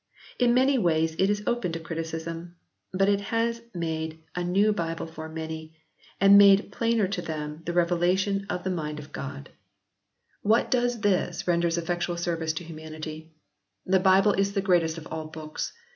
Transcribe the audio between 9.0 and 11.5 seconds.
God. What does this vn] THE REVISED VERSION OF